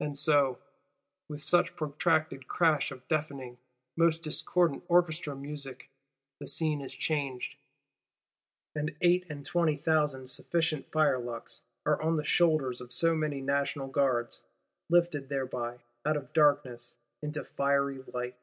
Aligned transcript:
And 0.00 0.18
so, 0.18 0.58
with 1.28 1.40
such 1.42 1.76
protracted 1.76 2.48
crash 2.48 2.90
of 2.90 3.06
deafening, 3.06 3.56
most 3.94 4.20
discordant 4.20 4.82
Orchestra 4.88 5.36
music, 5.36 5.88
the 6.40 6.48
Scene 6.48 6.80
is 6.80 6.92
changed: 6.92 7.54
and 8.74 8.96
eight 9.00 9.24
and 9.30 9.46
twenty 9.46 9.76
thousand 9.76 10.28
sufficient 10.28 10.90
firelocks 10.90 11.60
are 11.86 12.02
on 12.02 12.16
the 12.16 12.24
shoulders 12.24 12.80
of 12.80 12.92
so 12.92 13.14
many 13.14 13.40
National 13.40 13.86
Guards, 13.86 14.42
lifted 14.88 15.28
thereby 15.28 15.78
out 16.04 16.16
of 16.16 16.32
darkness 16.32 16.96
into 17.22 17.44
fiery 17.44 18.02
light. 18.12 18.34